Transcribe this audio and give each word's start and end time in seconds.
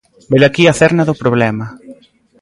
Velaquí 0.33 0.63
a 0.71 0.73
cerna 0.81 1.03
do 1.09 1.19
problema. 1.21 1.65